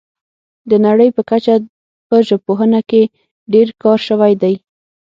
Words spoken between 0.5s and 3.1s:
د نړۍ په کچه په ژبپوهنه کې